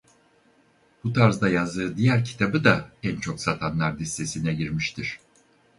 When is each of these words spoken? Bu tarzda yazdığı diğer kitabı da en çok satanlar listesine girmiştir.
Bu 1.03 1.13
tarzda 1.13 1.49
yazdığı 1.49 1.97
diğer 1.97 2.25
kitabı 2.25 2.63
da 2.63 2.89
en 3.03 3.15
çok 3.19 3.39
satanlar 3.41 3.99
listesine 3.99 4.53
girmiştir. 4.53 5.19